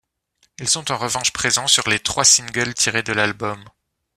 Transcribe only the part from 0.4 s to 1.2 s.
Ils sont en